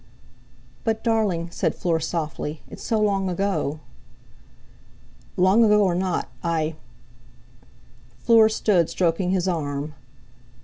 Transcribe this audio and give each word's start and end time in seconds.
"But, 0.83 1.03
darling," 1.03 1.51
said 1.51 1.75
Fleur, 1.75 1.99
softly, 1.99 2.63
"it's 2.67 2.81
so 2.81 2.99
long 2.99 3.29
ago." 3.29 3.81
"Long 5.37 5.63
ago 5.63 5.83
or 5.83 5.93
not, 5.93 6.27
I...." 6.43 6.73
Fleur 8.17 8.49
stood 8.49 8.89
stroking 8.89 9.29
his 9.29 9.47
arm. 9.47 9.93